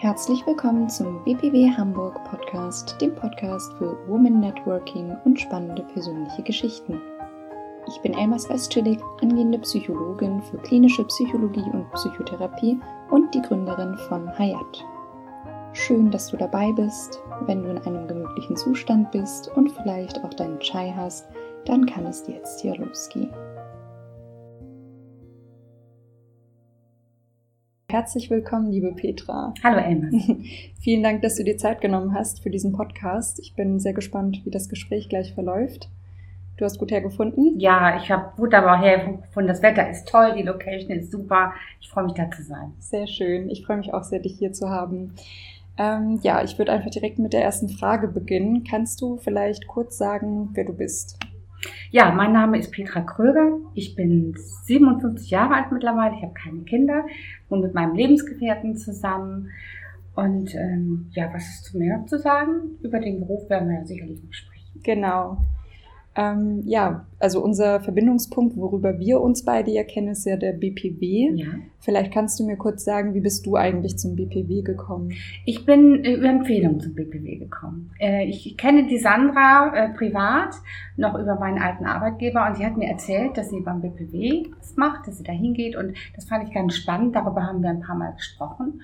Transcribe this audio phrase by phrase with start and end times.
[0.00, 7.00] Herzlich willkommen zum BPW Hamburg Podcast, dem Podcast für Women Networking und spannende persönliche Geschichten.
[7.88, 12.78] Ich bin Elmas Westschillig, angehende Psychologin für klinische Psychologie und Psychotherapie
[13.10, 14.86] und die Gründerin von Hayat.
[15.72, 17.20] Schön, dass du dabei bist.
[17.46, 21.26] Wenn du in einem gemütlichen Zustand bist und vielleicht auch deinen Chai hast,
[21.64, 23.34] dann kann es jetzt hier losgehen.
[27.90, 29.54] Herzlich willkommen, liebe Petra.
[29.64, 30.12] Hallo Elmas.
[30.78, 33.38] Vielen Dank, dass du dir Zeit genommen hast für diesen Podcast.
[33.40, 35.88] Ich bin sehr gespannt, wie das Gespräch gleich verläuft.
[36.58, 37.58] Du hast gut hergefunden?
[37.58, 39.48] Ja, ich habe wunderbar hergefunden.
[39.48, 41.54] Das Wetter ist toll, die Location ist super.
[41.80, 42.74] Ich freue mich, da zu sein.
[42.78, 43.48] Sehr schön.
[43.48, 45.14] Ich freue mich auch sehr, dich hier zu haben.
[45.78, 48.64] Ähm, ja, ich würde einfach direkt mit der ersten Frage beginnen.
[48.64, 51.18] Kannst du vielleicht kurz sagen, wer du bist?
[51.90, 53.58] Ja, mein Name ist Petra Kröger.
[53.74, 56.14] Ich bin 57 Jahre alt mittlerweile.
[56.16, 57.04] Ich habe keine Kinder
[57.48, 59.50] und mit meinem Lebensgefährten zusammen.
[60.14, 62.78] Und ähm, ja, was ist zu mir noch zu sagen?
[62.82, 64.80] Über den Beruf werden wir ja sicherlich noch sprechen.
[64.82, 65.38] Genau.
[66.14, 71.30] Ähm, ja, also unser Verbindungspunkt, worüber wir uns beide ja kennen, ist ja der BPW.
[71.34, 71.46] Ja.
[71.78, 75.12] Vielleicht kannst du mir kurz sagen, wie bist du eigentlich zum BPW gekommen?
[75.44, 77.92] Ich bin äh, über Empfehlung zum BPW gekommen.
[78.00, 80.54] Äh, ich kenne die Sandra äh, privat,
[80.96, 84.76] noch über meinen alten Arbeitgeber und sie hat mir erzählt, dass sie beim BPW das
[84.76, 87.14] macht, dass sie da hingeht und das fand ich ganz spannend.
[87.14, 88.80] Darüber haben wir ein paar Mal gesprochen.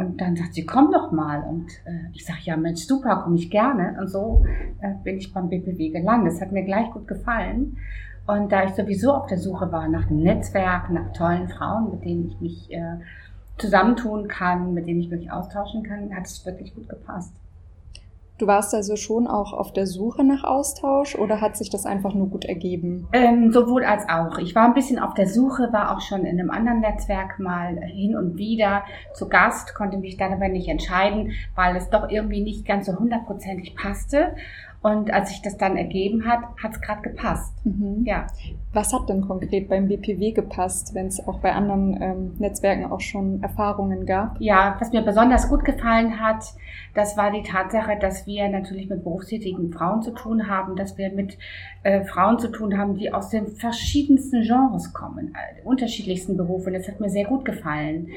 [0.00, 1.42] Und dann sagt sie, komm doch mal.
[1.42, 3.96] Und äh, ich sage, ja Mensch, super, komme ich gerne.
[4.00, 4.44] Und so
[4.80, 6.32] äh, bin ich beim BPW gelandet.
[6.32, 7.76] Das hat mir gleich gut gefallen.
[8.26, 12.04] Und da ich sowieso auf der Suche war nach einem Netzwerk, nach tollen Frauen, mit
[12.04, 12.96] denen ich mich äh,
[13.58, 17.34] zusammentun kann, mit denen ich mich austauschen kann, hat es wirklich gut gepasst.
[18.40, 22.14] Du warst also schon auch auf der Suche nach Austausch oder hat sich das einfach
[22.14, 23.06] nur gut ergeben?
[23.12, 24.38] Ähm, sowohl als auch.
[24.38, 27.76] Ich war ein bisschen auf der Suche, war auch schon in einem anderen Netzwerk mal
[27.82, 32.42] hin und wieder zu Gast, konnte mich dann aber nicht entscheiden, weil es doch irgendwie
[32.42, 34.34] nicht ganz so hundertprozentig passte.
[34.82, 37.52] Und als sich das dann ergeben hat, hat es gerade gepasst.
[37.64, 38.02] Mhm.
[38.06, 38.26] Ja.
[38.72, 43.00] Was hat denn konkret beim BPW gepasst, wenn es auch bei anderen ähm, Netzwerken auch
[43.00, 44.40] schon Erfahrungen gab?
[44.40, 46.44] Ja, was mir besonders gut gefallen hat,
[46.94, 51.10] das war die Tatsache, dass wir natürlich mit berufstätigen Frauen zu tun haben, dass wir
[51.10, 51.36] mit
[51.82, 56.72] äh, Frauen zu tun haben, die aus den verschiedensten Genres kommen, äh, unterschiedlichsten Berufen.
[56.72, 58.08] Das hat mir sehr gut gefallen.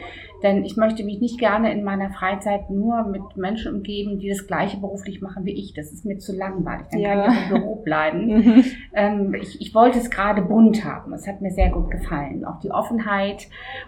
[0.44, 4.46] Denn ich möchte mich nicht gerne in meiner Freizeit nur mit Menschen umgeben, die das
[4.46, 5.74] gleiche beruflich machen wie ich.
[5.74, 6.88] Das ist mir zu langweilig.
[6.92, 7.26] Dann ja.
[7.26, 8.64] kann ich im Büro bleiben.
[8.96, 11.14] Ähm, ich, ich wollte es gerade bunt haben.
[11.14, 12.46] Es hat mir sehr gut gefallen.
[12.46, 13.48] Auch die Offenheit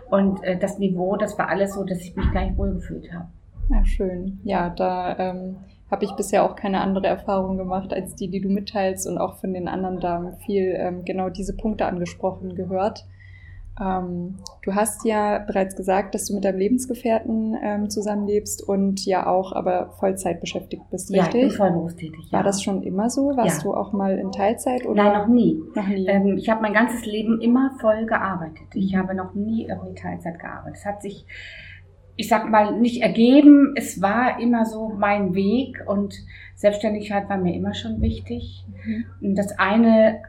[0.09, 3.27] und äh, das Niveau, das war alles so, dass ich mich gleich wohlgefühlt habe.
[3.69, 4.39] Ja, schön.
[4.43, 5.57] Ja, da ähm,
[5.91, 9.35] habe ich bisher auch keine andere Erfahrung gemacht als die, die du mitteilst und auch
[9.35, 13.05] von den anderen Damen viel ähm, genau diese Punkte angesprochen gehört.
[13.81, 19.28] Ähm, du hast ja bereits gesagt, dass du mit deinem Lebensgefährten ähm, zusammenlebst und ja
[19.28, 21.34] auch aber Vollzeit beschäftigt bist, richtig?
[21.34, 22.31] Ja, ich bin voll berufstätig.
[22.31, 23.36] War das schon immer so?
[23.36, 23.63] Warst ja.
[23.63, 24.86] du auch mal in Teilzeit?
[24.86, 25.03] Oder?
[25.03, 25.62] Nein, noch nie.
[25.75, 26.08] Noch nie.
[26.08, 28.68] Ähm, ich habe mein ganzes Leben immer voll gearbeitet.
[28.74, 30.78] Ich habe noch nie irgendwie Teilzeit gearbeitet.
[30.80, 31.25] Es hat sich
[32.18, 33.74] ich sag mal, nicht ergeben.
[33.75, 36.16] Es war immer so mein Weg und
[36.56, 38.66] Selbstständigkeit war mir immer schon wichtig.
[39.19, 39.36] Mhm.
[39.36, 40.22] Das eine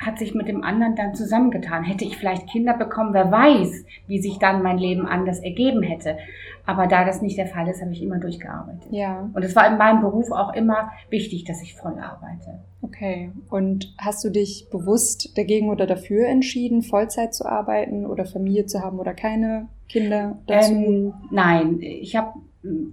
[0.00, 1.84] hat sich mit dem anderen dann zusammengetan.
[1.84, 6.16] Hätte ich vielleicht Kinder bekommen, wer weiß, wie sich dann mein Leben anders ergeben hätte.
[6.66, 8.88] Aber da das nicht der Fall ist, habe ich immer durchgearbeitet.
[8.90, 9.28] Ja.
[9.32, 12.60] Und es war in meinem Beruf auch immer wichtig, dass ich voll arbeite.
[12.82, 13.30] Okay.
[13.50, 18.80] Und hast du dich bewusst dagegen oder dafür entschieden, Vollzeit zu arbeiten oder Familie zu
[18.80, 20.72] haben oder keine Kinder dazu?
[20.72, 22.32] Ähm, nein, ich habe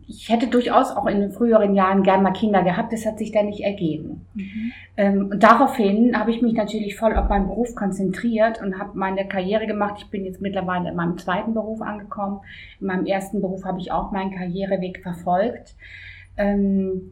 [0.07, 3.33] ich hätte durchaus auch in den früheren Jahren gern mal Kinder gehabt, das hat sich
[3.33, 4.25] dann nicht ergeben.
[4.33, 5.31] Mhm.
[5.31, 9.67] Und daraufhin habe ich mich natürlich voll auf meinen Beruf konzentriert und habe meine Karriere
[9.67, 9.95] gemacht.
[9.97, 12.39] Ich bin jetzt mittlerweile in meinem zweiten Beruf angekommen.
[12.79, 15.75] In meinem ersten Beruf habe ich auch meinen Karriereweg verfolgt.
[16.37, 17.11] Ähm,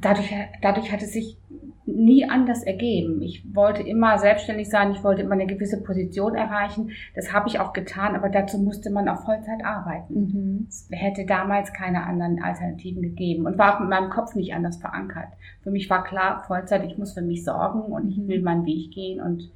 [0.00, 1.38] dadurch, dadurch hat es sich
[1.86, 3.22] nie anders ergeben.
[3.22, 6.90] Ich wollte immer selbstständig sein, ich wollte immer eine gewisse Position erreichen.
[7.14, 10.14] Das habe ich auch getan, aber dazu musste man auf Vollzeit arbeiten.
[10.14, 10.66] Mhm.
[10.68, 14.78] Es hätte damals keine anderen Alternativen gegeben und war auch mit meinem Kopf nicht anders
[14.78, 15.28] verankert.
[15.62, 18.28] Für mich war klar, Vollzeit, ich muss für mich sorgen und ich mhm.
[18.28, 19.50] will meinen Weg gehen und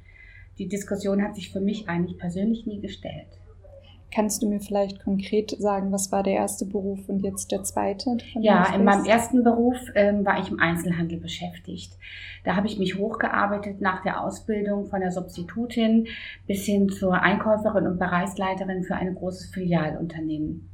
[0.57, 3.40] die Diskussion hat sich für mich eigentlich persönlich nie gestellt.
[4.13, 8.17] Kannst du mir vielleicht konkret sagen, was war der erste Beruf und jetzt der zweite?
[8.33, 11.97] Ja, in meinem ersten Beruf ähm, war ich im Einzelhandel beschäftigt.
[12.43, 16.07] Da habe ich mich hochgearbeitet nach der Ausbildung von der Substitutin
[16.45, 20.69] bis hin zur Einkäuferin und Bereichsleiterin für ein großes Filialunternehmen.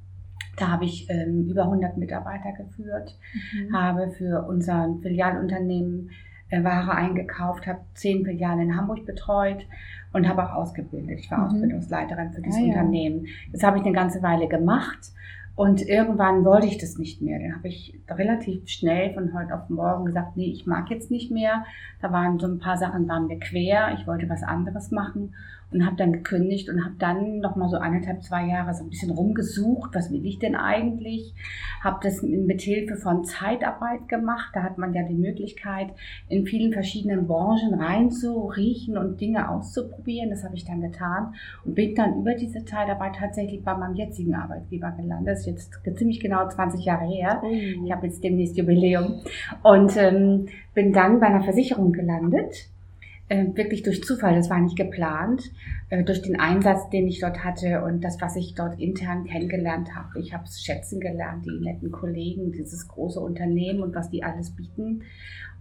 [0.57, 3.15] Da habe ich ähm, über 100 Mitarbeiter geführt,
[3.53, 3.75] mhm.
[3.75, 6.09] habe für unser Filialunternehmen
[6.51, 9.65] Ware eingekauft, habe zehn Filialen in Hamburg betreut
[10.13, 11.19] und habe auch ausgebildet.
[11.19, 11.45] Ich war mhm.
[11.45, 13.27] Ausbildungsleiterin für dieses ah, Unternehmen.
[13.51, 15.11] Das habe ich eine ganze Weile gemacht
[15.57, 17.39] Und irgendwann wollte ich das nicht mehr.
[17.39, 21.31] Dann habe ich relativ schnell von heute auf morgen gesagt, nee, ich mag jetzt nicht
[21.31, 21.65] mehr.
[21.99, 23.97] Da waren so ein paar Sachen, waren mir quer.
[23.97, 25.33] Ich wollte was anderes machen
[25.71, 28.89] und habe dann gekündigt und habe dann noch mal so eineinhalb, zwei Jahre so ein
[28.89, 31.33] bisschen rumgesucht, was will ich denn eigentlich?
[31.83, 34.51] Habe das mit Hilfe von Zeitarbeit gemacht.
[34.53, 35.89] Da hat man ja die Möglichkeit,
[36.29, 40.29] in vielen verschiedenen Branchen reinzuriechen und Dinge auszuprobieren.
[40.29, 41.33] Das habe ich dann getan
[41.65, 45.27] und bin dann über diese Zeitarbeit tatsächlich bei meinem jetzigen Arbeitgeber gelandet.
[45.27, 47.41] Das ist jetzt ziemlich genau 20 Jahre her.
[47.43, 49.21] Ich habe jetzt demnächst Jubiläum
[49.63, 52.69] und ähm, bin dann bei einer Versicherung gelandet
[53.29, 55.51] wirklich durch Zufall, das war nicht geplant,
[55.89, 59.95] äh, durch den Einsatz, den ich dort hatte und das, was ich dort intern kennengelernt
[59.95, 60.19] habe.
[60.19, 64.51] Ich habe es schätzen gelernt, die netten Kollegen, dieses große Unternehmen und was die alles
[64.51, 65.03] bieten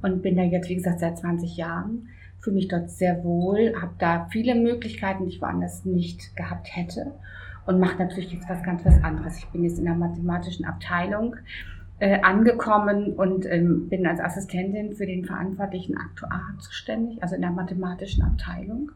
[0.02, 2.08] und bin da jetzt, wie gesagt, seit 20 Jahren,
[2.38, 7.14] fühle mich dort sehr wohl, habe da viele Möglichkeiten, die ich woanders nicht gehabt hätte
[7.66, 9.38] und mache natürlich jetzt was ganz was anderes.
[9.38, 11.34] Ich bin jetzt in der mathematischen Abteilung
[11.98, 17.50] äh, angekommen und ähm, bin als Assistentin für den verantwortlichen Aktuar zuständig, also in der
[17.50, 18.90] mathematischen Abteilung.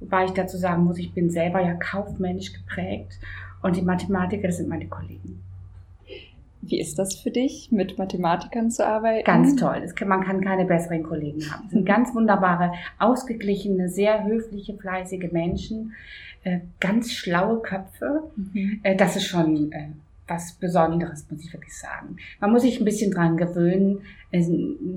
[0.00, 3.18] Wobei ich dazu sagen muss, ich bin selber ja kaufmännisch geprägt
[3.62, 5.42] und die Mathematiker, das sind meine Kollegen.
[6.62, 9.24] Wie ist das für dich, mit Mathematikern zu arbeiten?
[9.24, 9.86] Ganz toll.
[9.94, 11.62] Kann, man kann keine besseren Kollegen haben.
[11.64, 15.94] Das sind ganz wunderbare, ausgeglichene, sehr höfliche, fleißige Menschen,
[16.44, 18.24] äh, ganz schlaue Köpfe.
[18.36, 18.80] Mhm.
[18.82, 19.88] Äh, das ist schon äh,
[20.30, 22.16] was Besonderes, muss ich wirklich sagen.
[22.40, 24.00] Man muss sich ein bisschen dran gewöhnen.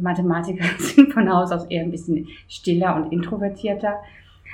[0.02, 4.00] Mathematiker sind von Haus aus eher ein bisschen stiller und introvertierter.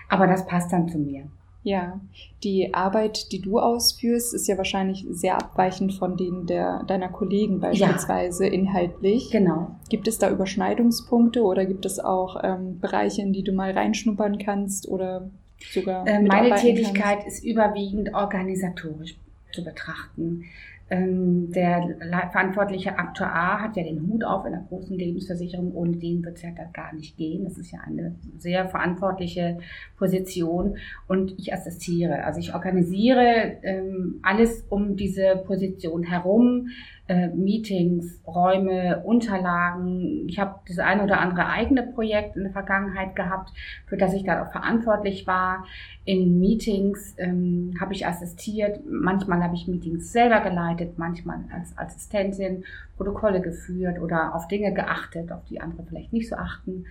[0.08, 1.26] Aber das passt dann zu mir.
[1.62, 2.00] Ja,
[2.44, 7.60] die Arbeit, die du ausführst, ist ja wahrscheinlich sehr abweichend von denen der, deiner Kollegen
[7.60, 8.54] beispielsweise ja.
[8.54, 9.30] inhaltlich.
[9.30, 9.76] Genau.
[9.90, 14.38] Gibt es da Überschneidungspunkte oder gibt es auch ähm, Bereiche, in die du mal reinschnuppern
[14.38, 15.30] kannst oder
[15.74, 16.08] sogar?
[16.08, 17.40] Äh, meine Tätigkeit kannst?
[17.40, 19.18] ist überwiegend organisatorisch
[19.52, 20.46] zu betrachten.
[20.90, 21.96] Ähm, der
[22.32, 25.74] verantwortliche Aktuar hat ja den Hut auf in einer großen Lebensversicherung.
[25.74, 27.44] Ohne den wird es ja gar nicht gehen.
[27.44, 29.60] Das ist ja eine sehr verantwortliche
[29.98, 30.78] Position.
[31.08, 32.24] Und ich assistiere.
[32.24, 36.70] Also ich organisiere ähm, alles um diese Position herum
[37.10, 40.28] äh, Meetings, Räume, Unterlagen.
[40.30, 43.50] Ich habe das eine oder andere eigene Projekt in der Vergangenheit gehabt,
[43.88, 45.66] für das ich da auch verantwortlich war.
[46.06, 48.82] In Meetings ähm, habe ich assistiert.
[48.88, 52.64] Manchmal habe ich Meetings selber geleitet, manchmal als Assistentin
[52.98, 56.86] Protokolle geführt oder auf Dinge geachtet, auf die andere vielleicht nicht so achten.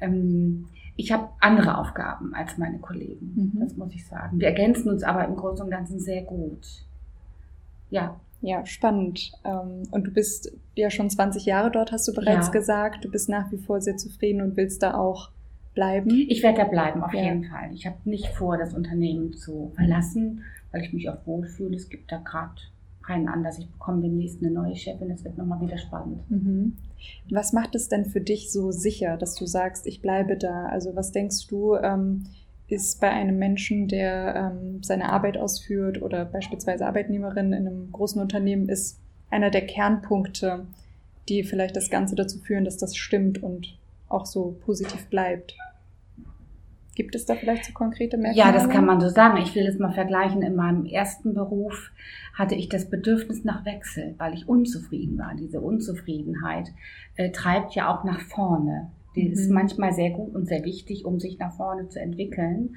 [0.00, 0.66] Ähm,
[0.96, 3.60] ich habe andere Aufgaben als meine Kollegen, mhm.
[3.60, 4.38] das muss ich sagen.
[4.38, 6.84] Wir ergänzen uns aber im Großen und Ganzen sehr gut.
[7.90, 8.20] Ja.
[8.40, 9.32] Ja, spannend.
[9.44, 12.52] Ähm, und du bist ja schon 20 Jahre dort, hast du bereits ja.
[12.52, 13.04] gesagt.
[13.04, 15.30] Du bist nach wie vor sehr zufrieden und willst da auch
[15.74, 16.10] bleiben.
[16.10, 17.22] Ich werde da bleiben, auf ja.
[17.22, 17.72] jeden Fall.
[17.72, 21.76] Ich habe nicht vor, das Unternehmen zu verlassen, weil ich mich auch wohlfühle.
[21.76, 22.54] Es gibt da gerade
[23.06, 23.58] keinen Anlass.
[23.58, 25.08] Ich bekomme demnächst eine neue Chefin.
[25.08, 26.28] Das wird nochmal wieder spannend.
[26.30, 26.76] Mhm.
[27.30, 30.66] Was macht es denn für dich so sicher, dass du sagst, ich bleibe da?
[30.66, 32.24] Also was denkst du, ähm,
[32.66, 38.20] ist bei einem Menschen, der ähm, seine Arbeit ausführt oder beispielsweise Arbeitnehmerin in einem großen
[38.20, 38.98] Unternehmen ist,
[39.30, 40.66] einer der Kernpunkte,
[41.28, 43.78] die vielleicht das Ganze dazu führen, dass das stimmt und
[44.08, 45.56] auch so positiv bleibt.
[46.94, 48.38] Gibt es da vielleicht so konkrete Merkmale?
[48.38, 49.38] Ja, das kann man so sagen.
[49.38, 50.42] Ich will es mal vergleichen.
[50.42, 51.90] In meinem ersten Beruf
[52.34, 55.34] hatte ich das Bedürfnis nach Wechsel, weil ich unzufrieden war.
[55.34, 56.72] Diese Unzufriedenheit
[57.16, 58.90] äh, treibt ja auch nach vorne.
[59.16, 59.32] Die mhm.
[59.32, 62.76] ist manchmal sehr gut und sehr wichtig, um sich nach vorne zu entwickeln.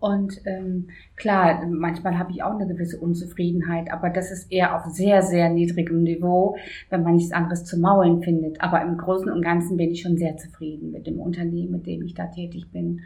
[0.00, 4.86] Und ähm, klar, manchmal habe ich auch eine gewisse Unzufriedenheit, aber das ist eher auf
[4.86, 6.56] sehr, sehr niedrigem Niveau,
[6.88, 8.62] wenn man nichts anderes zu maulen findet.
[8.62, 12.02] Aber im Großen und Ganzen bin ich schon sehr zufrieden mit dem Unternehmen, mit dem
[12.02, 13.02] ich da tätig bin.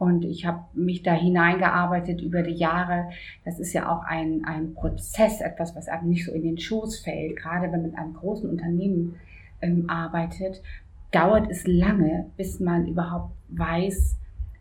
[0.00, 3.10] Und ich habe mich da hineingearbeitet über die Jahre.
[3.44, 6.98] Das ist ja auch ein, ein Prozess, etwas, was einem nicht so in den Schoß
[6.98, 9.14] fällt, gerade wenn man mit einem großen Unternehmen
[9.60, 10.62] ähm, arbeitet
[11.10, 14.16] dauert es lange, bis man überhaupt weiß,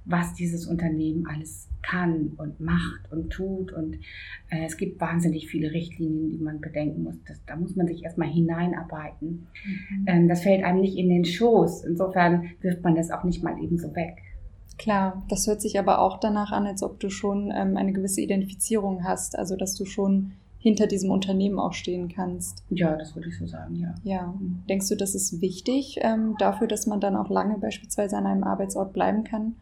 [0.05, 3.71] was dieses Unternehmen alles kann und macht und tut.
[3.71, 3.97] Und
[4.49, 7.23] äh, es gibt wahnsinnig viele Richtlinien, die man bedenken muss.
[7.25, 9.47] Das, da muss man sich erstmal hineinarbeiten.
[9.63, 10.05] Mhm.
[10.07, 11.85] Ähm, das fällt einem nicht in den Schoß.
[11.85, 14.17] Insofern wirft man das auch nicht mal eben so weg.
[14.79, 18.21] Klar, das hört sich aber auch danach an, als ob du schon ähm, eine gewisse
[18.21, 19.37] Identifizierung hast.
[19.37, 22.63] Also, dass du schon hinter diesem Unternehmen auch stehen kannst.
[22.69, 23.93] Ja, das würde ich so sagen, ja.
[24.03, 24.33] Ja.
[24.67, 28.43] Denkst du, das ist wichtig ähm, dafür, dass man dann auch lange beispielsweise an einem
[28.43, 29.55] Arbeitsort bleiben kann?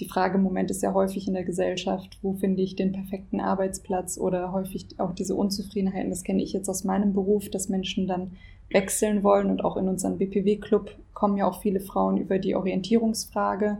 [0.00, 3.40] Die Frage im Moment ist ja häufig in der Gesellschaft, wo finde ich den perfekten
[3.40, 6.10] Arbeitsplatz oder häufig auch diese Unzufriedenheiten.
[6.10, 8.32] Das kenne ich jetzt aus meinem Beruf, dass Menschen dann
[8.70, 13.78] wechseln wollen und auch in unserem BPW-Club kommen ja auch viele Frauen über die Orientierungsfrage.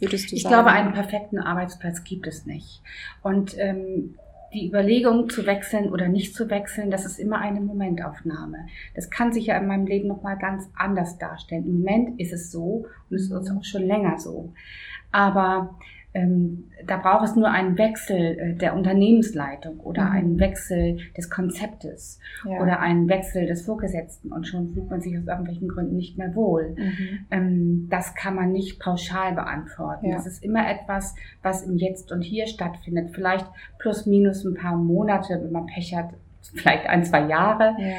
[0.00, 0.54] Würdest du ich sagen?
[0.54, 2.82] glaube, einen perfekten Arbeitsplatz gibt es nicht.
[3.22, 4.16] Und ähm,
[4.52, 8.66] die Überlegung zu wechseln oder nicht zu wechseln, das ist immer eine Momentaufnahme.
[8.94, 11.66] Das kann sich ja in meinem Leben nochmal ganz anders darstellen.
[11.66, 14.52] Im Moment ist es so und es ist auch schon länger so.
[15.12, 15.78] Aber
[16.12, 20.12] ähm, da braucht es nur einen Wechsel äh, der Unternehmensleitung oder mhm.
[20.12, 22.60] einen Wechsel des Konzeptes ja.
[22.60, 26.34] oder einen Wechsel des Vorgesetzten und schon fühlt man sich aus irgendwelchen Gründen nicht mehr
[26.34, 26.74] wohl.
[26.76, 27.26] Mhm.
[27.30, 30.06] Ähm, das kann man nicht pauschal beantworten.
[30.06, 30.16] Ja.
[30.16, 33.10] Das ist immer etwas, was im Jetzt und Hier stattfindet.
[33.12, 33.46] Vielleicht
[33.78, 36.10] plus minus ein paar Monate, wenn man Pech hat,
[36.54, 37.76] vielleicht ein, zwei Jahre.
[37.78, 37.96] Ja.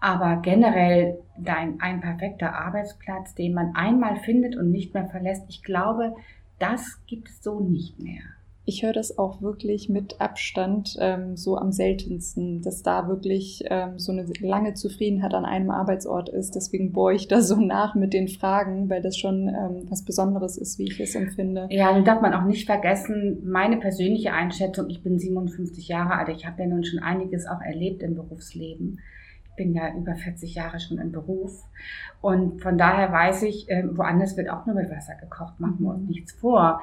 [0.00, 5.62] Aber generell dein, ein perfekter Arbeitsplatz, den man einmal findet und nicht mehr verlässt, ich
[5.62, 6.14] glaube,
[6.58, 8.22] das gibt es so nicht mehr.
[8.66, 13.98] Ich höre das auch wirklich mit Abstand ähm, so am seltensten, dass da wirklich ähm,
[13.98, 16.54] so eine lange Zufriedenheit an einem Arbeitsort ist.
[16.54, 20.56] Deswegen bohre ich da so nach mit den Fragen, weil das schon ähm, was Besonderes
[20.56, 21.66] ist, wie ich es empfinde.
[21.70, 26.30] Ja, nun darf man auch nicht vergessen, meine persönliche Einschätzung, ich bin 57 Jahre alt,
[26.30, 28.98] ich habe ja nun schon einiges auch erlebt im Berufsleben
[29.56, 31.64] bin ja über 40 Jahre schon im Beruf.
[32.20, 35.90] Und von daher weiß ich, äh, woanders wird auch nur mit Wasser gekocht, machen wir
[35.90, 36.08] uns mhm.
[36.08, 36.80] nichts vor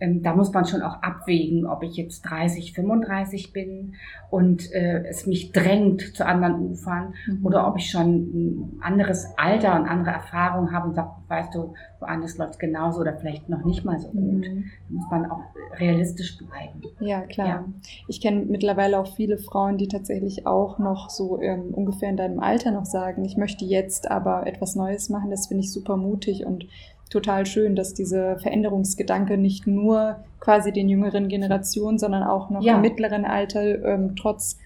[0.00, 3.94] ähm, da muss man schon auch abwägen, ob ich jetzt 30, 35 bin
[4.30, 7.44] und äh, es mich drängt zu anderen Ufern mhm.
[7.44, 11.74] oder ob ich schon ein anderes Alter und andere Erfahrung habe und sage, weißt du,
[12.00, 14.48] woanders läuft es genauso oder vielleicht noch nicht mal so gut.
[14.48, 14.64] Mhm.
[14.88, 15.42] Da muss man auch
[15.78, 16.82] realistisch bleiben.
[17.00, 17.46] Ja, klar.
[17.46, 17.64] Ja.
[18.08, 22.40] Ich kenne mittlerweile auch viele Frauen, die tatsächlich auch noch so ähm, ungefähr in deinem
[22.40, 25.30] Alter noch sagen, ich möchte jetzt aber etwas Neues machen.
[25.30, 26.66] Das finde ich super mutig und
[27.10, 32.76] total schön, dass dieser Veränderungsgedanke nicht nur quasi den jüngeren Generationen, sondern auch noch ja.
[32.76, 34.58] im mittleren Alter ähm, trotz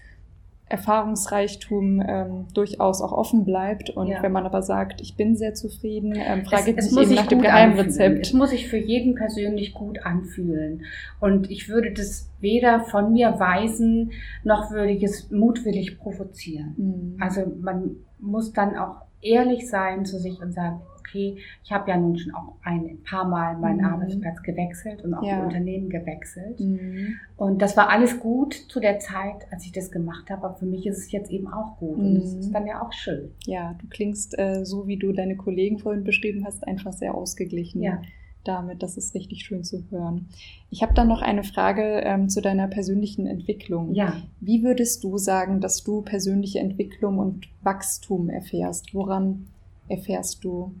[0.67, 3.91] Erfahrungsreichtum ähm, durchaus auch offen bleibt.
[3.91, 4.23] Und ja.
[4.23, 7.41] wenn man aber sagt, ich bin sehr zufrieden, ähm, frage ich mich eben nach dem
[7.41, 8.27] Geheimrezept.
[8.27, 10.83] Es muss sich für jeden persönlich gut anfühlen.
[11.19, 14.11] Und ich würde das weder von mir weisen,
[14.43, 16.73] noch würde ich es mutwillig provozieren.
[16.77, 17.17] Mhm.
[17.19, 21.97] Also man muss dann auch ehrlich sein zu sich und sagen, okay, ich habe ja
[21.97, 23.85] nun schon auch ein paar Mal meinen mhm.
[23.85, 25.43] Arbeitsplatz gewechselt und auch ja.
[25.43, 26.59] Unternehmen gewechselt.
[26.59, 27.15] Mhm.
[27.37, 30.45] Und das war alles gut zu der Zeit, als ich das gemacht habe.
[30.45, 31.97] Aber für mich ist es jetzt eben auch gut.
[31.97, 32.05] Mhm.
[32.05, 33.31] Und es ist dann ja auch schön.
[33.45, 37.81] Ja, du klingst äh, so, wie du deine Kollegen vorhin beschrieben hast, einfach sehr ausgeglichen.
[37.81, 38.01] Ja
[38.47, 38.83] damit.
[38.83, 40.27] Das ist richtig schön zu hören.
[40.69, 43.93] Ich habe dann noch eine Frage ähm, zu deiner persönlichen Entwicklung.
[43.93, 44.21] Ja.
[44.39, 48.93] Wie würdest du sagen, dass du persönliche Entwicklung und Wachstum erfährst?
[48.93, 49.47] Woran
[49.87, 50.73] erfährst du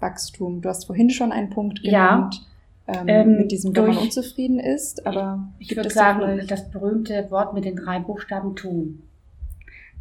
[0.00, 0.60] Wachstum?
[0.60, 2.36] Du hast vorhin schon einen Punkt genannt.
[2.36, 2.48] Ja.
[2.88, 7.30] Ähm, ähm, mit diesem, wenn man unzufrieden ist, aber ich würde sagen, da das berühmte
[7.30, 9.02] Wort mit den drei Buchstaben tun.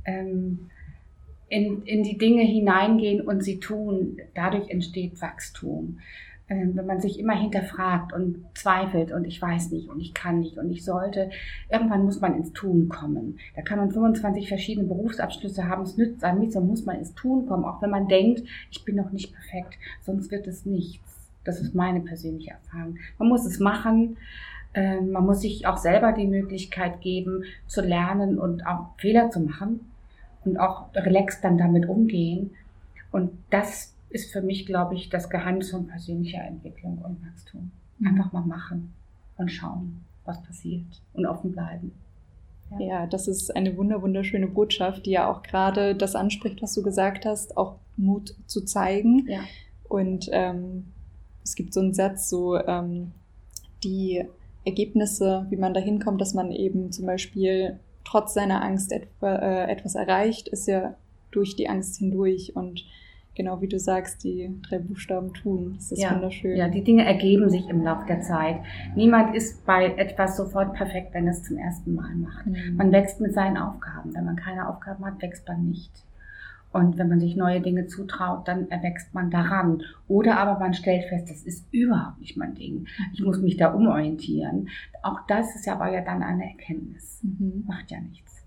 [0.03, 0.72] Ähm,
[1.51, 6.00] in, in die Dinge hineingehen und sie tun, dadurch entsteht Wachstum.
[6.51, 10.41] Ähm, wenn man sich immer hinterfragt und zweifelt und ich weiß nicht und ich kann
[10.41, 11.29] nicht und ich sollte,
[11.70, 13.39] irgendwann muss man ins Tun kommen.
[13.55, 17.15] Da kann man 25 verschiedene Berufsabschlüsse haben, es nützt einem nichts, dann muss man ins
[17.15, 21.31] Tun kommen, auch wenn man denkt, ich bin noch nicht perfekt, sonst wird es nichts.
[21.46, 22.98] Das ist meine persönliche Erfahrung.
[23.17, 24.17] Man muss es machen,
[24.74, 29.39] ähm, man muss sich auch selber die Möglichkeit geben, zu lernen und auch Fehler zu
[29.39, 29.89] machen
[30.43, 32.51] und auch relaxed dann damit umgehen.
[33.10, 37.72] Und das ist für mich, glaube ich, das Geheimnis von persönlicher Entwicklung und Wachstum.
[38.00, 38.08] Mhm.
[38.08, 38.94] Einfach mal machen
[39.38, 41.91] und schauen, was passiert und offen bleiben.
[42.80, 43.06] Ja.
[43.06, 47.25] das ist eine wunder wunderschöne Botschaft, die ja auch gerade das anspricht, was du gesagt
[47.25, 49.27] hast, auch Mut zu zeigen.
[49.27, 49.41] Ja.
[49.89, 50.86] Und ähm,
[51.44, 53.12] es gibt so einen Satz, so ähm,
[53.84, 54.24] die
[54.63, 59.72] Ergebnisse, wie man da hinkommt, dass man eben zum Beispiel trotz seiner Angst etwa, äh,
[59.72, 60.96] etwas erreicht, ist ja
[61.32, 62.56] durch die Angst hindurch.
[62.56, 62.86] Und
[63.35, 65.73] genau wie du sagst, die drei Buchstaben tun.
[65.75, 66.57] Das ist ja, wunderschön.
[66.57, 68.57] Ja, die Dinge ergeben sich im Laufe der Zeit.
[68.95, 72.47] Niemand ist bei etwas sofort perfekt, wenn er es zum ersten Mal macht.
[72.47, 72.75] Mhm.
[72.75, 74.13] Man wächst mit seinen Aufgaben.
[74.13, 76.05] Wenn man keine Aufgaben hat, wächst man nicht.
[76.73, 79.83] Und wenn man sich neue Dinge zutraut, dann erwächst man daran.
[80.07, 82.85] Oder aber man stellt fest, das ist überhaupt nicht mein Ding.
[83.13, 84.69] Ich muss mich da umorientieren.
[85.03, 87.19] Auch das ist ja aber ja dann eine Erkenntnis.
[87.23, 87.65] Mhm.
[87.67, 88.40] Macht ja nichts.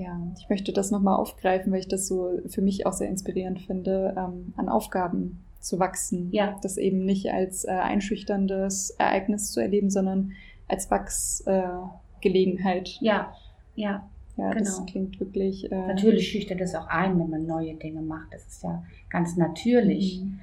[0.00, 3.60] Ja, ich möchte das nochmal aufgreifen, weil ich das so für mich auch sehr inspirierend
[3.60, 6.30] finde, ähm, an Aufgaben zu wachsen.
[6.32, 6.58] Ja.
[6.62, 10.32] Das eben nicht als äh, einschüchterndes Ereignis zu erleben, sondern
[10.68, 12.88] als Wachsgelegenheit.
[13.02, 13.34] Äh, ja,
[13.74, 14.08] ja.
[14.38, 14.64] Ja, genau.
[14.64, 15.70] das klingt wirklich.
[15.70, 18.32] Äh, natürlich schüchtert es auch ein, wenn man neue Dinge macht.
[18.32, 20.22] Das ist ja ganz natürlich.
[20.22, 20.40] Mhm.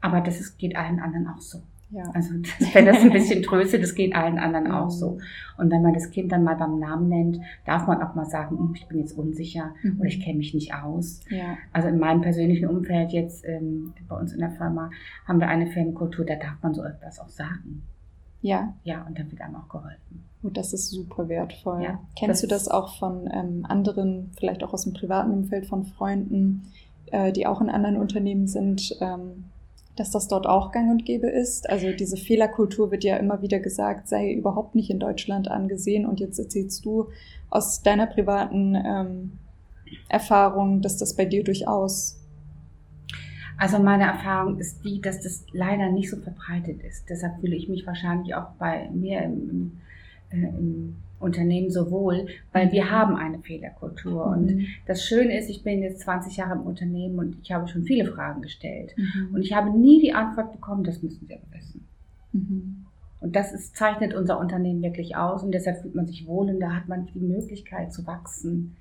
[0.00, 1.60] Aber das ist, geht allen anderen auch so.
[1.90, 2.04] Ja.
[2.12, 2.34] Also
[2.72, 5.12] wenn das ein bisschen tröstet, das geht allen anderen auch so.
[5.12, 5.20] Mhm.
[5.58, 8.58] Und wenn man das Kind dann mal beim Namen nennt, darf man auch mal sagen,
[8.58, 10.00] hm, ich bin jetzt unsicher mhm.
[10.00, 11.20] oder ich kenne mich nicht aus.
[11.30, 11.56] Ja.
[11.72, 14.90] Also in meinem persönlichen Umfeld jetzt ähm, bei uns in der Firma
[15.26, 17.82] haben wir eine Firmenkultur, da darf man so etwas auch sagen.
[18.40, 18.74] Ja.
[18.84, 20.24] Ja, und dann wird einem auch geholfen.
[20.42, 21.82] Gut, das ist super wertvoll.
[21.82, 25.66] Ja, Kennst das du das auch von ähm, anderen, vielleicht auch aus dem privaten Umfeld
[25.66, 26.70] von Freunden,
[27.06, 29.46] äh, die auch in anderen Unternehmen sind, ähm,
[29.98, 31.68] dass das dort auch gang und gäbe ist?
[31.68, 36.06] Also diese Fehlerkultur wird ja immer wieder gesagt, sei überhaupt nicht in Deutschland angesehen.
[36.06, 37.08] Und jetzt erzählst du
[37.50, 39.38] aus deiner privaten ähm,
[40.08, 42.20] Erfahrung, dass das bei dir durchaus
[43.58, 47.08] Also meine Erfahrung ist die, dass das leider nicht so verbreitet ist.
[47.08, 49.80] Deshalb fühle ich mich wahrscheinlich auch bei mir im,
[50.30, 54.26] im, äh, im Unternehmen so wohl, weil wir haben eine Fehlerkultur.
[54.26, 54.66] Und Mhm.
[54.86, 58.10] das Schöne ist, ich bin jetzt 20 Jahre im Unternehmen und ich habe schon viele
[58.12, 58.94] Fragen gestellt.
[58.96, 59.34] Mhm.
[59.34, 61.86] Und ich habe nie die Antwort bekommen, das müssen Sie aber wissen.
[62.32, 62.84] Mhm.
[63.20, 66.60] Und das ist, zeichnet unser Unternehmen wirklich aus und deshalb fühlt man sich wohl und
[66.60, 68.76] da hat man die Möglichkeit zu wachsen.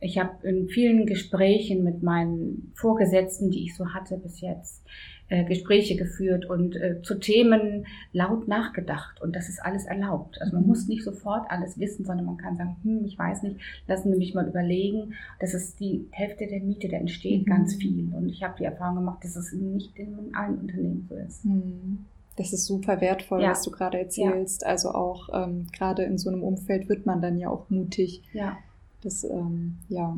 [0.00, 4.84] Ich habe in vielen Gesprächen mit meinen Vorgesetzten, die ich so hatte bis jetzt,
[5.30, 9.20] äh, Gespräche geführt und äh, zu Themen laut nachgedacht.
[9.20, 10.40] Und das ist alles erlaubt.
[10.40, 10.68] Also man Mhm.
[10.68, 14.18] muss nicht sofort alles wissen, sondern man kann sagen, hm, ich weiß nicht, lassen Sie
[14.18, 15.14] mich mal überlegen.
[15.40, 17.50] Das ist die Hälfte der Miete, da entsteht Mhm.
[17.50, 18.08] ganz viel.
[18.14, 21.44] Und ich habe die Erfahrung gemacht, dass es nicht in allen Unternehmen so ist.
[21.44, 22.06] Mhm.
[22.36, 23.50] Das ist super wertvoll, Ja.
[23.50, 24.64] was du gerade erzählst.
[24.64, 28.22] Also auch ähm, gerade in so einem Umfeld wird man dann ja auch mutig.
[28.32, 28.56] Ja.
[29.02, 30.16] Das ähm, ja,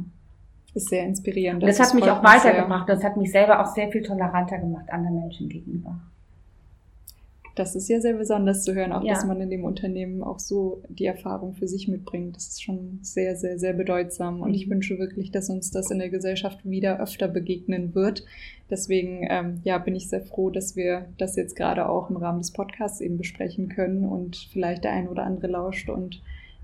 [0.75, 1.63] ist sehr inspirierend.
[1.63, 2.25] Und das, hat mich auch sehr.
[2.25, 2.89] weitergebracht.
[2.89, 6.01] Das hat mich selber auch sehr viel toleranter gemacht anderen Menschen gegenüber.
[7.57, 9.13] Das ist ja sehr besonders zu hören, auch Ja.
[9.15, 12.37] dass man in dem Unternehmen auch so die Erfahrung für sich mitbringt.
[12.37, 14.41] Das ist schon sehr, sehr, sehr bedeutsam.
[14.41, 14.71] Und ich Mhm.
[14.71, 18.25] wünsche wirklich, dass uns das in der Gesellschaft wieder öfter begegnen wird.
[18.71, 22.39] Deswegen ähm, ja, bin ich sehr froh, dass wir das jetzt gerade auch im Rahmen
[22.39, 26.23] des Podcasts eben besprechen können und vielleicht der ein oder andere lauscht und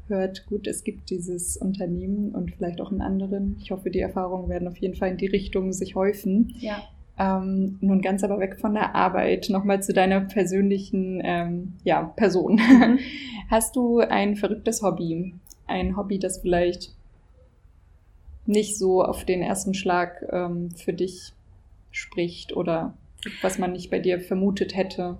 [0.09, 3.57] hört, gut, es gibt dieses Unternehmen und vielleicht auch einen anderen.
[3.61, 6.55] Ich hoffe, die Erfahrungen werden auf jeden Fall in die Richtung sich häufen.
[6.61, 6.83] Ja.
[7.19, 12.57] Ähm, nun ganz aber weg von der Arbeit, nochmal zu deiner persönlichen ähm, ja, Person.
[12.57, 12.99] Mhm.
[13.51, 15.35] Hast du ein verrücktes Hobby?
[15.67, 16.95] Ein Hobby, das vielleicht
[18.45, 21.33] nicht so auf den ersten Schlag ähm, für dich
[21.91, 22.95] spricht oder
[23.43, 25.17] was man nicht bei dir vermutet hätte?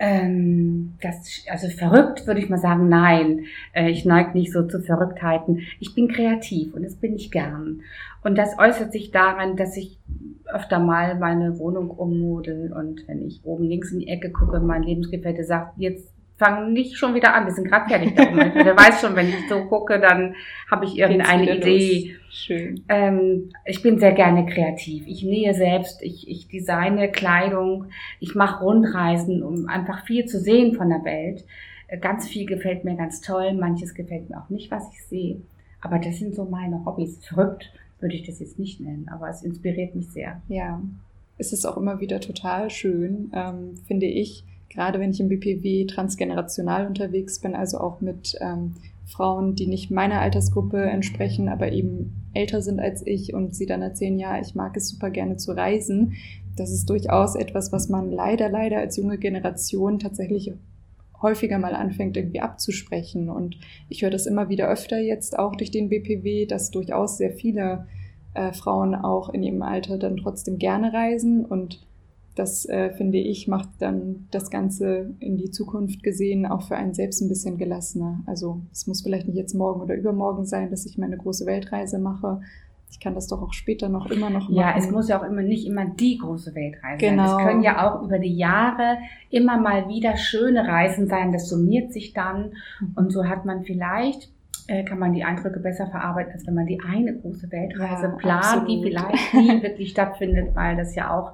[0.00, 3.46] Ähm, das, also verrückt würde ich mal sagen, nein.
[3.72, 5.60] Äh, ich neige nicht so zu Verrücktheiten.
[5.80, 7.82] Ich bin kreativ und das bin ich gern.
[8.22, 9.98] Und das äußert sich daran, dass ich
[10.46, 14.82] öfter mal meine Wohnung ummodel und wenn ich oben links in die Ecke gucke, mein
[14.82, 18.38] Lebensgefährte sagt, jetzt fang nicht schon wieder an, wir sind gerade fertig da oben.
[18.38, 20.34] Der weiß schon, wenn ich so gucke, dann
[20.70, 22.12] habe ich irgendeine Idee.
[22.12, 22.34] los?
[22.34, 22.84] Schön.
[22.88, 25.04] Ähm, ich bin sehr gerne kreativ.
[25.06, 27.86] Ich nähe selbst, ich, ich designe Kleidung,
[28.20, 31.44] ich mache Rundreisen, um einfach viel zu sehen von der Welt.
[31.88, 35.40] Äh, Ganz viel gefällt mir ganz toll, manches gefällt mir auch nicht, was ich sehe.
[35.80, 37.18] Aber das sind so meine Hobbys.
[37.26, 40.40] Verrückt würde ich das jetzt nicht nennen, aber es inspiriert mich sehr.
[40.48, 40.80] Ja,
[41.38, 45.86] es ist auch immer wieder total schön, ähm, finde ich, gerade wenn ich im BPW
[45.86, 48.74] transgenerational unterwegs bin, also auch mit ähm,
[49.06, 53.82] Frauen, die nicht meiner Altersgruppe entsprechen, aber eben älter sind als ich und sie dann
[53.82, 56.14] erzählen, ja, ich mag es super gerne zu reisen.
[56.56, 60.52] Das ist durchaus etwas, was man leider, leider als junge Generation tatsächlich
[61.22, 63.30] häufiger mal anfängt irgendwie abzusprechen.
[63.30, 63.56] Und
[63.88, 67.86] ich höre das immer wieder öfter jetzt auch durch den BPW, dass durchaus sehr viele
[68.34, 71.86] äh, Frauen auch in ihrem Alter dann trotzdem gerne reisen und
[72.38, 76.94] das äh, finde ich macht dann das Ganze in die Zukunft gesehen auch für einen
[76.94, 78.20] selbst ein bisschen gelassener.
[78.26, 81.98] Also es muss vielleicht nicht jetzt morgen oder übermorgen sein, dass ich meine große Weltreise
[81.98, 82.40] mache.
[82.90, 84.54] Ich kann das doch auch später noch immer noch machen.
[84.54, 87.26] Ja, es muss ja auch immer nicht immer die große Weltreise Genau.
[87.26, 87.38] sein.
[87.40, 88.96] Es können ja auch über die Jahre
[89.30, 91.32] immer mal wieder schöne Reisen sein.
[91.32, 92.52] Das summiert sich dann
[92.96, 94.30] und so hat man vielleicht
[94.68, 98.16] äh, kann man die Eindrücke besser verarbeiten, als wenn man die eine große Weltreise Ja,
[98.16, 98.68] plant, absolut.
[98.68, 101.32] die vielleicht nie wirklich stattfindet, weil das ja auch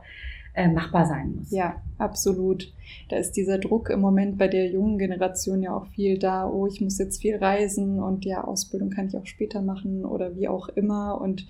[0.55, 1.51] äh, machbar sein muss.
[1.51, 2.73] Ja, absolut.
[3.09, 6.49] Da ist dieser Druck im Moment bei der jungen Generation ja auch viel da.
[6.49, 10.37] Oh, ich muss jetzt viel reisen und ja, Ausbildung kann ich auch später machen oder
[10.37, 11.21] wie auch immer.
[11.21, 11.47] Und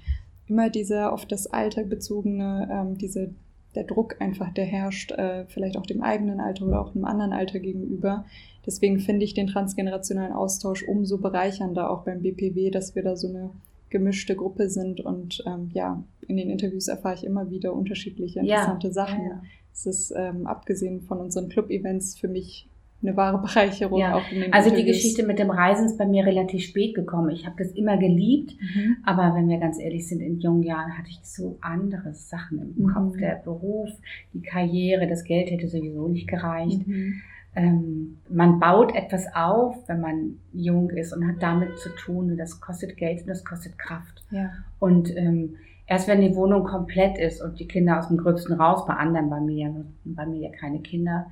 [0.46, 3.34] immer dieser auf das Alter bezogene, ähm, diese,
[3.74, 7.32] der Druck einfach, der herrscht, äh, vielleicht auch dem eigenen Alter oder auch einem anderen
[7.32, 8.24] Alter gegenüber.
[8.66, 13.28] Deswegen finde ich den transgenerationalen Austausch umso bereichernder auch beim BPW, dass wir da so
[13.28, 13.50] eine
[13.94, 18.92] gemischte Gruppe sind und ähm, ja, in den Interviews erfahre ich immer wieder unterschiedliche interessante
[18.92, 19.22] Sachen.
[19.22, 19.42] Ja, ja.
[19.72, 22.68] Es ist ähm, abgesehen von unseren Club-Events für mich
[23.02, 24.96] eine wahre Bereicherung Ja, auch in den Also die Interviews.
[24.96, 27.30] Geschichte mit dem Reisen ist bei mir relativ spät gekommen.
[27.30, 28.96] Ich habe das immer geliebt, Mhm.
[29.04, 32.82] aber wenn wir ganz ehrlich sind, in jungen Jahren hatte ich so andere Sachen im
[32.84, 32.88] Mhm.
[32.88, 33.16] Kopf.
[33.18, 33.90] Der Beruf,
[34.32, 36.86] die Karriere, das Geld hätte sowieso nicht gereicht.
[36.86, 37.20] Mhm.
[37.56, 42.30] Ähm, man baut etwas auf, wenn man jung ist und hat damit zu tun.
[42.30, 44.24] Und das kostet Geld und das kostet Kraft.
[44.30, 44.50] Ja.
[44.78, 48.86] Und ähm, erst wenn die Wohnung komplett ist und die Kinder aus dem Gröbsten raus,
[48.86, 51.26] bei anderen, bei mir, bei mir ja keine Kinder,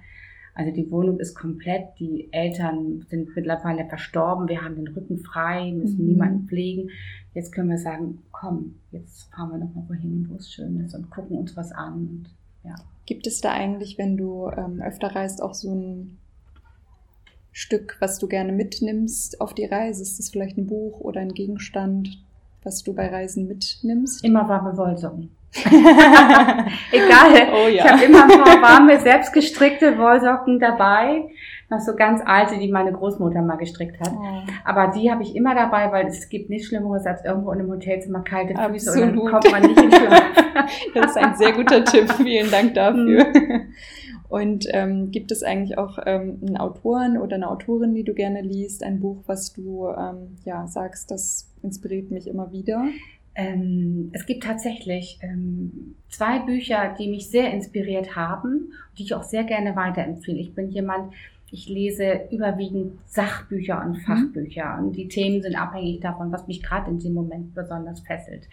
[0.54, 5.72] Also die Wohnung ist komplett, die Eltern sind mittlerweile verstorben, wir haben den Rücken frei,
[5.72, 6.08] müssen mhm.
[6.08, 6.90] niemanden pflegen.
[7.32, 10.94] Jetzt können wir sagen, komm, jetzt fahren wir noch mal wohin, wo es schön ist
[10.94, 11.94] und gucken uns was an.
[11.94, 12.26] Und,
[12.64, 12.75] ja.
[13.07, 16.18] Gibt es da eigentlich, wenn du ähm, öfter reist, auch so ein
[17.53, 20.03] Stück, was du gerne mitnimmst auf die Reise?
[20.03, 22.18] Ist das vielleicht ein Buch oder ein Gegenstand,
[22.62, 24.25] was du bei Reisen mitnimmst?
[24.25, 25.31] Immer warme Wollsocken.
[25.64, 27.53] Egal.
[27.53, 27.85] Oh, ja.
[27.85, 31.29] Ich habe immer ein paar warme, selbstgestrickte Wollsocken dabei.
[31.72, 34.12] Noch so ganz alte, die meine Großmutter mal gestrickt hat.
[34.12, 34.42] Oh.
[34.62, 37.70] Aber die habe ich immer dabei, weil es gibt nichts Schlimmeres, als irgendwo in einem
[37.70, 39.16] Hotelzimmer kalte Füße Absolut.
[39.16, 40.22] und dann kommt man nicht in Schlaf.
[40.94, 42.12] das ist ein sehr guter Tipp.
[42.12, 43.24] Vielen Dank dafür.
[43.24, 43.72] Mhm.
[44.28, 48.42] Und ähm, gibt es eigentlich auch ähm, einen Autoren oder eine Autorin, die du gerne
[48.42, 52.85] liest, ein Buch, was du ähm, ja sagst, das inspiriert mich immer wieder?
[53.35, 59.22] Ähm, es gibt tatsächlich ähm, zwei Bücher, die mich sehr inspiriert haben, die ich auch
[59.22, 60.38] sehr gerne weiterempfehle.
[60.38, 61.14] Ich bin jemand,
[61.52, 64.00] ich lese überwiegend Sachbücher und mhm.
[64.00, 68.48] Fachbücher und die Themen sind abhängig davon, was mich gerade in dem Moment besonders fesselt.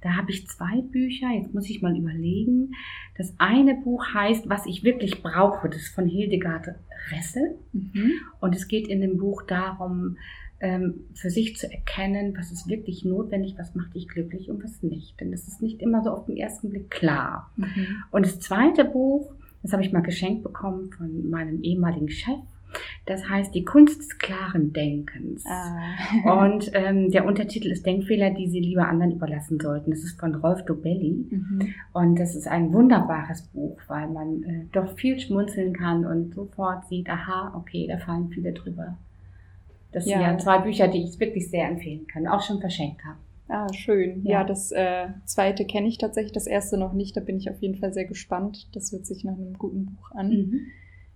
[0.00, 2.72] Da habe ich zwei Bücher, jetzt muss ich mal überlegen.
[3.16, 6.74] Das eine Buch heißt, was ich wirklich brauche, das ist von Hildegard
[7.12, 8.12] Ressel mhm.
[8.40, 10.16] und es geht in dem Buch darum,
[10.58, 14.82] ähm, für sich zu erkennen, was ist wirklich notwendig, was macht dich glücklich und was
[14.82, 15.18] nicht.
[15.20, 17.50] Denn das ist nicht immer so auf den ersten Blick klar.
[17.56, 18.02] Mhm.
[18.10, 19.32] Und das zweite Buch
[19.62, 22.40] das habe ich mal geschenkt bekommen von meinem ehemaligen Chef.
[23.06, 25.44] Das heißt die Kunst des klaren Denkens.
[25.46, 26.44] Ah.
[26.44, 29.90] Und ähm, der Untertitel ist Denkfehler, die Sie lieber anderen überlassen sollten.
[29.90, 31.26] Das ist von Rolf Dobelli.
[31.30, 31.74] Mhm.
[31.92, 36.86] Und das ist ein wunderbares Buch, weil man äh, doch viel schmunzeln kann und sofort
[36.86, 38.96] sieht, aha, okay, da fallen viele drüber.
[39.92, 40.18] Das ja.
[40.18, 43.18] sind ja zwei Bücher, die ich wirklich sehr empfehlen kann, auch schon verschenkt habe.
[43.50, 44.22] Ah, schön.
[44.24, 47.16] Ja, ja das äh, zweite kenne ich tatsächlich, das erste noch nicht.
[47.16, 48.68] Da bin ich auf jeden Fall sehr gespannt.
[48.74, 50.28] Das hört sich nach einem guten Buch an.
[50.30, 50.60] Mhm.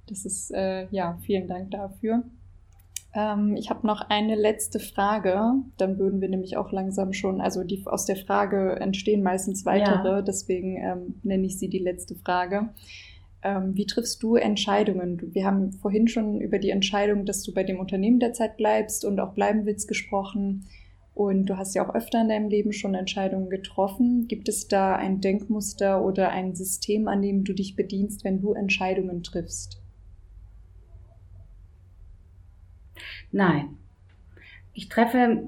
[0.09, 2.25] Das ist, äh, ja, vielen Dank dafür.
[3.15, 5.53] Ähm, ich habe noch eine letzte Frage.
[5.77, 10.09] Dann würden wir nämlich auch langsam schon, also die, aus der Frage entstehen meistens weitere.
[10.09, 10.23] Ja.
[10.23, 12.71] Deswegen ähm, nenne ich sie die letzte Frage.
[13.43, 15.23] Ähm, wie triffst du Entscheidungen?
[15.33, 19.21] Wir haben vorhin schon über die Entscheidung, dass du bei dem Unternehmen derzeit bleibst und
[19.21, 20.67] auch bleiben willst gesprochen.
[21.15, 24.27] Und du hast ja auch öfter in deinem Leben schon Entscheidungen getroffen.
[24.27, 28.53] Gibt es da ein Denkmuster oder ein System, an dem du dich bedienst, wenn du
[28.53, 29.81] Entscheidungen triffst?
[33.31, 33.77] Nein.
[34.73, 35.45] Ich treffe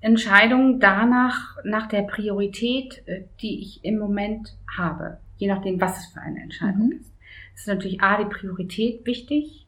[0.00, 5.18] Entscheidungen danach, nach der Priorität, äh, die ich im Moment habe.
[5.36, 6.92] Je nachdem, was es für eine Entscheidung mhm.
[6.92, 7.12] ist.
[7.54, 9.66] Es ist natürlich A, die Priorität wichtig,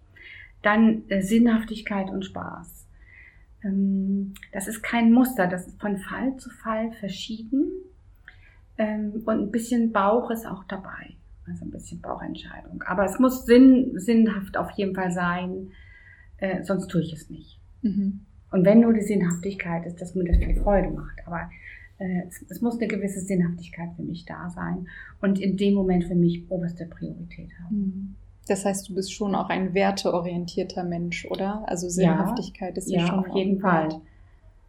[0.63, 2.82] dann äh, Sinnhaftigkeit und Spaß.
[3.65, 7.71] Ähm, das ist kein Muster, das ist von Fall zu Fall verschieden.
[8.79, 11.15] Ähm, und ein bisschen Bauch ist auch dabei.
[11.47, 12.83] Also ein bisschen Bauchentscheidung.
[12.87, 15.73] Aber es muss sinn, sinnhaft auf jeden Fall sein,
[16.39, 17.59] äh, sonst tue ich es nicht.
[17.83, 18.21] Mhm.
[18.51, 21.27] Und wenn nur die Sinnhaftigkeit ist, dass mir das viel Freude macht.
[21.27, 21.51] Aber
[21.99, 24.89] äh, es, es, muss eine gewisse Sinnhaftigkeit für mich da sein
[25.21, 27.77] und in dem Moment für mich oberste Priorität haben.
[27.77, 28.15] Mhm.
[28.53, 31.65] Das heißt, du bist schon auch ein werteorientierter Mensch, oder?
[31.67, 33.89] Also Sinnhaftigkeit ja, ist ja, ja schon auf jeden Fall.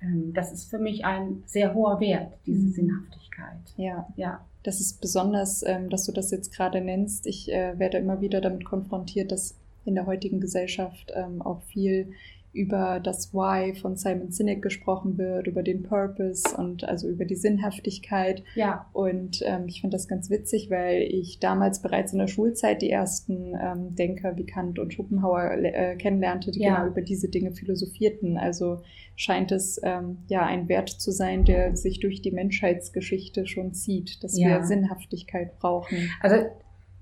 [0.02, 2.72] Ähm, das ist für mich ein sehr hoher Wert, diese mhm.
[2.72, 3.74] Sinnhaftigkeit.
[3.76, 4.39] Ja, ja.
[4.63, 7.28] Das ist besonders, ähm, dass du das jetzt gerade nennst.
[7.28, 12.13] Ich äh, werde immer wieder damit konfrontiert, dass in der heutigen Gesellschaft ähm, auch viel
[12.54, 17.36] über das Why von Simon Sinek gesprochen wird, über den Purpose und also über die
[17.36, 18.44] Sinnhaftigkeit.
[18.54, 18.89] Ja.
[18.94, 22.92] Und ähm, ich finde das ganz witzig, weil ich damals bereits in der Schulzeit die
[22.92, 26.76] ersten ähm, Denker wie Kant und Schopenhauer äh, kennenlernte, die ja.
[26.76, 28.38] genau über diese Dinge philosophierten.
[28.38, 28.82] Also
[29.16, 34.24] scheint es ähm, ja ein Wert zu sein, der sich durch die Menschheitsgeschichte schon zieht,
[34.24, 34.50] dass ja.
[34.50, 36.12] wir Sinnhaftigkeit brauchen.
[36.22, 36.36] Also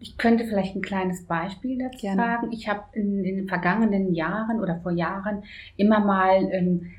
[0.01, 2.21] ich könnte vielleicht ein kleines Beispiel dazu Gerne.
[2.21, 2.51] sagen.
[2.51, 5.43] Ich habe in, in, den vergangenen Jahren oder vor Jahren
[5.77, 6.91] immer mal ähm,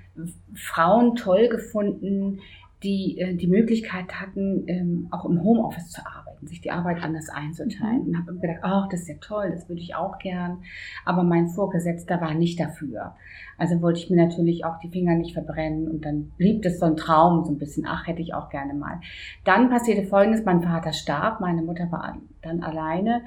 [0.55, 2.39] Frauen toll gefunden,
[2.85, 7.29] die äh, die Möglichkeit hatten, ähm, auch im Homeoffice zu arbeiten, sich die Arbeit anders
[7.29, 8.03] einzuteilen.
[8.03, 8.09] Mhm.
[8.09, 10.59] Und habe gedacht, ach, das ist ja toll, das würde ich auch gern.
[11.05, 13.15] Aber mein Vorgesetzter war nicht dafür.
[13.59, 16.87] Also wollte ich mir natürlich auch die Finger nicht verbrennen und dann blieb das so
[16.87, 19.01] ein Traum, so ein bisschen, ach, hätte ich auch gerne mal.
[19.45, 23.23] Dann passierte Folgendes, mein Vater starb, meine Mutter war dann alleine.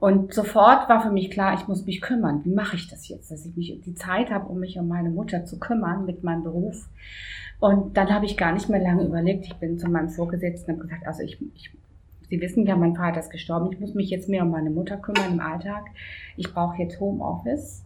[0.00, 2.44] Und sofort war für mich klar, ich muss mich kümmern.
[2.44, 5.10] Wie mache ich das jetzt, dass ich mich die Zeit habe, um mich um meine
[5.10, 6.88] Mutter zu kümmern mit meinem Beruf?
[7.58, 9.46] Und dann habe ich gar nicht mehr lange überlegt.
[9.46, 11.70] Ich bin zu meinem Vorgesetzten und habe gesagt, also ich, ich
[12.28, 13.70] Sie wissen ja, mein Vater ist gestorben.
[13.72, 15.84] Ich muss mich jetzt mehr um meine Mutter kümmern im Alltag.
[16.36, 17.84] Ich brauche jetzt Homeoffice.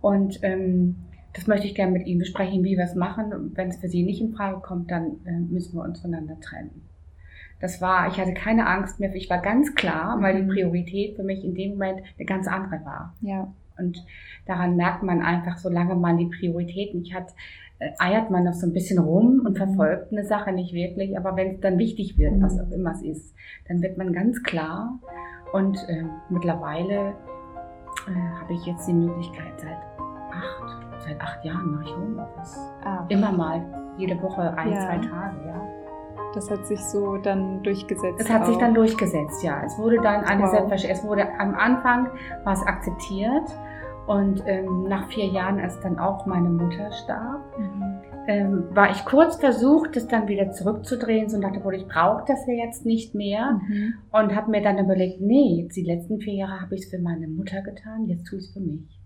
[0.00, 0.96] Und ähm,
[1.32, 3.52] das möchte ich gerne mit Ihnen besprechen, wie wir es machen.
[3.54, 6.82] Wenn es für Sie nicht in Frage kommt, dann äh, müssen wir uns voneinander trennen.
[7.60, 9.14] Das war, ich hatte keine Angst mehr.
[9.14, 10.48] Ich war ganz klar, weil die mhm.
[10.48, 13.14] Priorität für mich in dem Moment eine ganz andere war.
[13.20, 13.52] Ja.
[13.78, 14.04] Und
[14.46, 17.32] daran merkt man einfach, solange man die Priorität nicht hat,
[17.98, 21.16] eiert man noch so ein bisschen rum und verfolgt eine Sache nicht wirklich.
[21.16, 23.34] Aber wenn es dann wichtig wird, was auch immer es ist,
[23.68, 25.00] dann wird man ganz klar.
[25.52, 27.14] Und äh, mittlerweile
[28.06, 29.78] äh, habe ich jetzt die Möglichkeit seit
[30.32, 32.58] acht, seit acht Jahren mache ich Homeoffice.
[32.84, 33.06] Ah.
[33.08, 33.64] Immer mal,
[33.96, 34.80] jede Woche ein, ja.
[34.80, 35.66] zwei Tage, ja.
[36.34, 38.20] Das hat sich so dann durchgesetzt.
[38.20, 38.46] Es hat auch.
[38.46, 39.62] sich dann durchgesetzt, ja.
[39.64, 40.50] Es wurde dann eine wow.
[40.50, 41.02] Selbstverständlichkeit.
[41.02, 42.08] Es wurde am Anfang
[42.44, 43.50] war es akzeptiert
[44.10, 48.00] und ähm, nach vier Jahren, als dann auch meine Mutter starb, mhm.
[48.26, 52.44] ähm, war ich kurz versucht, das dann wieder zurückzudrehen, so dem Motto, ich brauche das
[52.48, 53.60] ja jetzt nicht mehr.
[53.68, 53.94] Mhm.
[54.10, 56.98] Und habe mir dann überlegt, nee, jetzt die letzten vier Jahre habe ich es für
[56.98, 58.99] meine Mutter getan, jetzt tue ich es für mich.